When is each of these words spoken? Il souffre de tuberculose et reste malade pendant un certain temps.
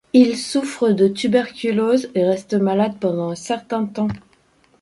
Il 0.13 0.35
souffre 0.35 0.89
de 0.93 1.07
tuberculose 1.07 2.09
et 2.15 2.23
reste 2.25 2.55
malade 2.55 2.95
pendant 2.99 3.29
un 3.29 3.35
certain 3.35 3.85
temps. 3.85 4.07